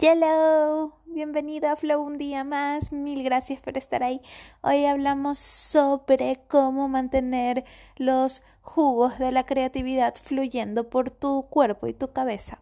[0.00, 2.92] Hello, bienvenido a Flow un día más.
[2.92, 4.20] Mil gracias por estar ahí.
[4.60, 7.64] Hoy hablamos sobre cómo mantener
[7.96, 12.60] los jugos de la creatividad fluyendo por tu cuerpo y tu cabeza.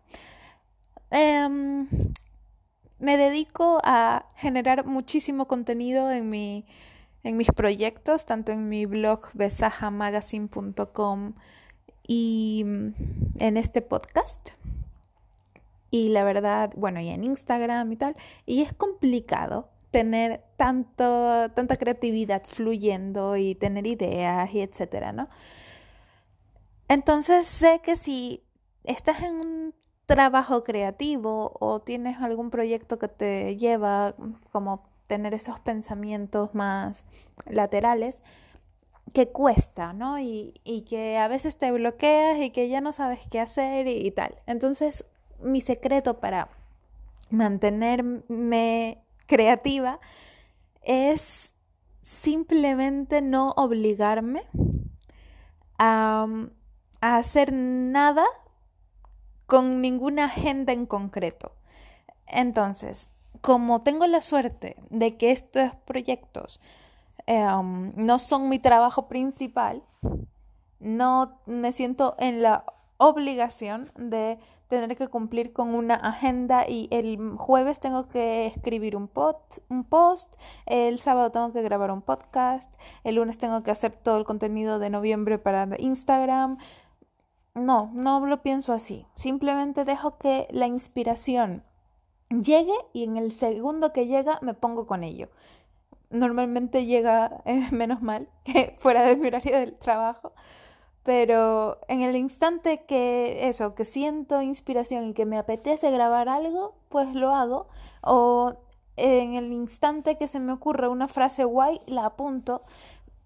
[1.10, 1.86] Em,
[2.98, 6.64] me dedico a generar muchísimo contenido en, mi,
[7.22, 11.34] en mis proyectos, tanto en mi blog besahamagazine.com
[12.08, 12.64] y
[13.38, 14.52] en este podcast
[15.90, 21.76] y la verdad, bueno, y en Instagram y tal, y es complicado tener tanto, tanta
[21.76, 25.28] creatividad fluyendo y tener ideas y etcétera, ¿no?
[26.88, 28.42] Entonces sé que si
[28.84, 29.74] estás en un
[30.06, 34.14] trabajo creativo o tienes algún proyecto que te lleva
[34.52, 37.04] como tener esos pensamientos más
[37.46, 38.22] laterales,
[39.12, 40.18] que cuesta, ¿no?
[40.18, 44.06] Y, y, que a veces te bloqueas y que ya no sabes qué hacer y,
[44.06, 44.36] y tal.
[44.46, 45.04] Entonces,
[45.40, 46.48] mi secreto para
[47.30, 49.98] mantenerme creativa
[50.82, 51.54] es
[52.00, 54.44] simplemente no obligarme
[55.78, 56.26] a,
[57.00, 58.24] hacer nada
[59.46, 61.52] con ninguna agenda en concreto.
[62.26, 66.60] Entonces, como tengo la suerte de que estos proyectos
[67.26, 69.82] em, no son mi trabajo principal,
[70.80, 72.64] no me siento en la
[72.98, 79.10] obligación de tener que cumplir con una agenda y el jueves tengo que escribir un,
[79.68, 80.34] un post,
[80.66, 82.74] el sábado tengo que grabar un podcast,
[83.04, 86.58] el lunes tengo que hacer todo el contenido de noviembre para Instagram.
[87.54, 89.06] No, no lo pienso así.
[89.14, 91.62] Simplemente dejo que la inspiración
[92.28, 95.28] llegue y en el segundo que llega me pongo con ello.
[96.10, 100.32] Normalmente llega, eh, menos mal, que fuera de mi horario del trabajo,
[101.06, 106.74] pero en el instante que eso, que siento inspiración y que me apetece grabar algo,
[106.88, 107.68] pues lo hago.
[108.02, 108.54] O
[108.96, 112.64] en el instante que se me ocurre una frase guay, la apunto.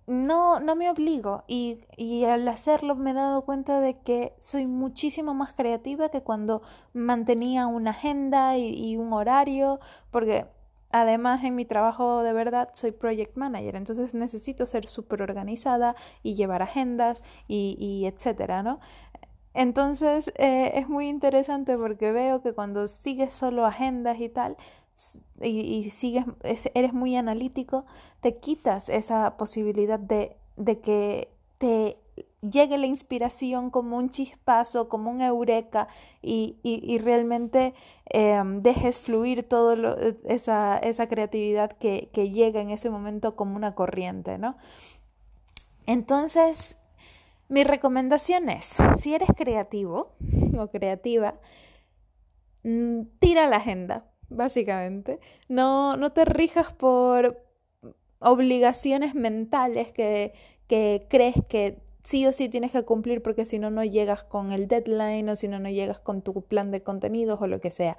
[0.07, 4.67] No, no me obligo y, y al hacerlo me he dado cuenta de que soy
[4.67, 6.61] muchísimo más creativa que cuando
[6.93, 9.81] mantenía una agenda y, y un horario,
[10.11, 10.47] porque
[10.93, 16.35] Además, en mi trabajo de verdad soy project manager, entonces necesito ser súper organizada y
[16.35, 18.81] llevar agendas y, y etcétera, ¿no?
[19.55, 24.57] Entonces eh, es muy interesante porque veo que cuando sigues solo agendas y tal,
[25.41, 26.25] y, y sigues,
[26.75, 27.87] eres muy analítico,
[28.21, 31.97] te quitas esa posibilidad de, de que te
[32.43, 35.89] llegue la inspiración como un chispazo, como un eureka
[36.23, 37.75] y, y, realmente
[38.07, 43.75] em, dejes fluir toda esa, esa, creatividad que, que, llega en ese momento como una
[43.75, 44.57] corriente, ¿no?
[45.87, 46.79] Entonces,
[47.49, 50.15] mi recomendación es, si eres creativo
[50.59, 51.35] o creativa,
[52.63, 55.21] mm, tira la agenda, básicamente.
[55.49, 57.43] No, no te rijas por
[58.21, 60.33] obligaciones mentales que,
[60.69, 64.53] que crees que sí o sí tienes que cumplir porque si no, no llegas con
[64.53, 67.71] el deadline o si no, no llegas con tu plan de contenidos o lo que
[67.71, 67.97] sea.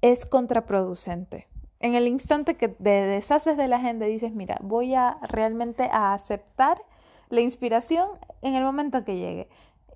[0.00, 1.48] Es contraproducente.
[1.80, 6.14] En el instante que te deshaces de la agenda dices, mira, voy a realmente a
[6.14, 6.82] aceptar
[7.28, 8.08] la inspiración
[8.42, 9.48] en el momento que llegue.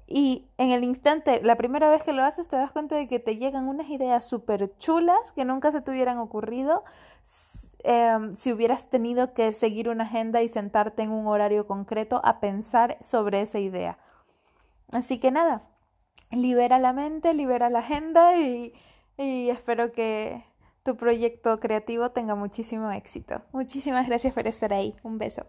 [0.06, 3.20] Y en el instante, la primera vez que lo haces, te das cuenta de que
[3.20, 6.82] te llegan unas ideas súper chulas que nunca se te hubieran ocurrido
[7.82, 12.40] Em, si hubieras tenido que seguir una agenda y sentarte en un horario concreto a
[12.40, 13.98] pensar sobre esa idea.
[14.92, 15.62] Así que nada,
[16.30, 18.74] libera la mente, libera la agenda y,
[19.16, 20.44] y espero que
[20.82, 23.42] tu proyecto creativo tenga muchísimo éxito.
[23.52, 24.94] Muchísimas gracias por estar ahí.
[25.02, 25.46] Un beso.